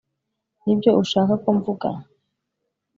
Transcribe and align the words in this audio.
Nibyo 0.63 0.89
ushaka 1.01 1.33
ko 1.43 1.49
mvuga 1.57 1.87